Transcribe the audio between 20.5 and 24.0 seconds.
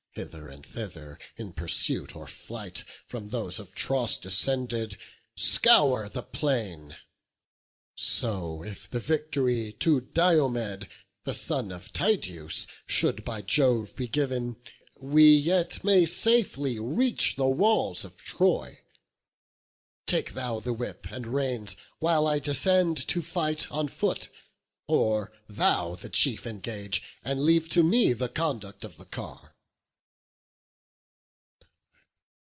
the whip and reins, while I descend To fight on